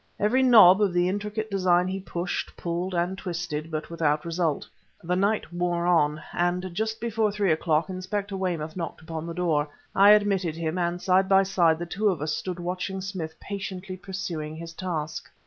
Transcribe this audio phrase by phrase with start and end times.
[0.19, 4.67] Every knob of the intricate design he pushed, pulled and twisted; but without result.
[5.03, 9.67] The night wore on, and just before three o'clock Inspector Weymouth knocked upon the door.
[9.95, 13.95] I admitted him, and side by side the two of us stood watching Smith patiently
[13.95, 15.29] pursuing his task.